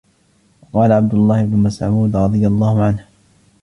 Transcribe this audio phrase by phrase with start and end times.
[0.73, 3.05] وَقَالَ عَبْدُ اللَّهِ بْنُ مَسْعُودٍ رَضِيَ اللَّهُ عَنْهُ